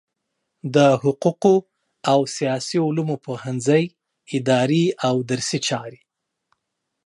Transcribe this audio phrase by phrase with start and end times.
[0.75, 1.55] د حقوقو
[2.11, 3.83] او سیاسي علومو پوهنځی
[4.37, 5.99] اداري او درسي چارې